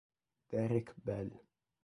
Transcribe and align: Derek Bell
Derek 0.51 0.89
Bell 1.05 1.29